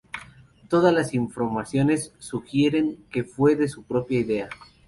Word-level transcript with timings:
Todas 0.67 0.91
las 0.95 1.13
informaciones 1.13 2.11
sugieren 2.17 3.05
que 3.11 3.23
fue 3.23 3.67
su 3.67 3.83
propia 3.83 4.19
idea. 4.21 4.49